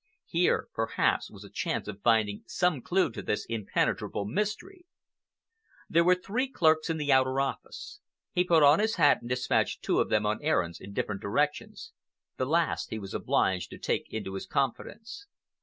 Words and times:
Here, 0.25 0.67
perhaps, 0.73 1.29
was 1.29 1.43
a 1.43 1.49
chance 1.51 1.87
of 1.87 2.01
finding 2.01 2.41
some 2.47 2.81
clue 2.81 3.11
to 3.11 3.21
this 3.21 3.45
impenetrable 3.45 4.25
mystery. 4.25 4.87
There 5.87 6.03
were 6.03 6.15
thee 6.15 6.47
clerks 6.47 6.89
in 6.89 6.97
the 6.97 7.11
outer 7.11 7.39
office. 7.39 7.99
He 8.31 8.43
put 8.43 8.63
on 8.63 8.79
his 8.79 8.95
hat 8.95 9.19
and 9.21 9.29
despatched 9.29 9.83
two 9.83 9.99
of 9.99 10.09
them 10.09 10.25
on 10.25 10.41
errands 10.41 10.79
in 10.79 10.93
different 10.93 11.21
directions. 11.21 11.91
The 12.37 12.47
last 12.47 12.89
he 12.89 12.97
was 12.97 13.13
obliged 13.13 13.69
to 13.69 13.77
take 13.77 14.11
into 14.11 14.33
his 14.33 14.47
confidence. 14.47 15.27